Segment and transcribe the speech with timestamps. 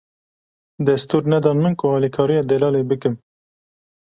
[0.87, 3.15] Destûr nedan min ku alikariya Delalê bikim.